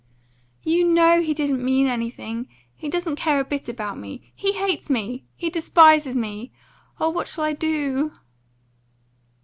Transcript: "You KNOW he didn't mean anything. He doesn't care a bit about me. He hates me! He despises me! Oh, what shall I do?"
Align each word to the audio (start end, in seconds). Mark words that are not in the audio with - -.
"You 0.63 0.83
KNOW 0.83 1.21
he 1.21 1.33
didn't 1.35 1.63
mean 1.63 1.85
anything. 1.85 2.47
He 2.75 2.89
doesn't 2.89 3.17
care 3.17 3.39
a 3.39 3.45
bit 3.45 3.69
about 3.69 3.99
me. 3.99 4.31
He 4.35 4.53
hates 4.53 4.89
me! 4.89 5.25
He 5.35 5.51
despises 5.51 6.15
me! 6.15 6.51
Oh, 6.99 7.11
what 7.11 7.27
shall 7.27 7.43
I 7.43 7.53
do?" 7.53 8.11